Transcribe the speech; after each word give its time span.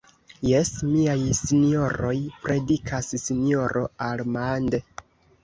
Jes, 0.51 0.69
miaj 0.93 1.17
sinjoroj, 1.39 2.15
predikas 2.47 3.11
sinjoro 3.27 3.85
Armand. 4.09 4.81